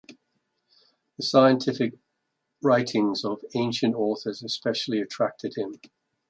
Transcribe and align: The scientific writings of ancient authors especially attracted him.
The 1.17 1.23
scientific 1.23 1.93
writings 2.63 3.23
of 3.23 3.45
ancient 3.53 3.93
authors 3.93 4.41
especially 4.41 4.99
attracted 4.99 5.55
him. 5.57 5.75